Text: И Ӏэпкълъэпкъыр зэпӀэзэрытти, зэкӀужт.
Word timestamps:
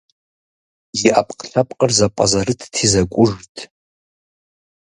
И 1.07 1.09
Ӏэпкълъэпкъыр 1.15 1.91
зэпӀэзэрытти, 1.97 2.85
зэкӀужт. 2.91 3.55